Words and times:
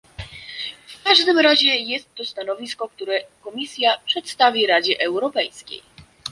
W 0.87 1.03
każdym 1.03 1.39
razie 1.39 1.75
jest 1.77 2.15
to 2.15 2.25
stanowisko, 2.25 2.89
które 2.89 3.19
Komisja 3.41 3.97
przedstawi 4.05 4.67
Radzie 4.67 4.99
Europejskiej 4.99 5.83